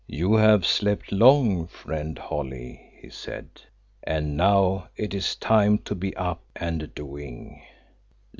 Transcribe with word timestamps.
"You 0.07 0.33
have 0.37 0.65
slept 0.65 1.11
long, 1.11 1.67
friend 1.67 2.17
Holly," 2.17 2.81
he 2.99 3.11
said, 3.11 3.47
"and 4.01 4.35
now 4.35 4.89
it 4.97 5.13
is 5.13 5.35
time 5.35 5.77
to 5.85 5.93
be 5.93 6.15
up 6.15 6.41
and 6.55 6.91
doing." 6.95 7.61